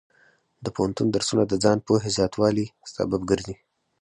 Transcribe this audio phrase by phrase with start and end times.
[0.63, 2.65] د پوهنتون درسونه د ځان پوهې زیاتوالي
[2.95, 3.55] سبب ګرځي.